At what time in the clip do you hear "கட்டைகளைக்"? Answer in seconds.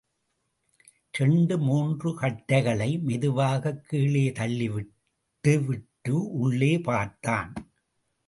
2.19-3.01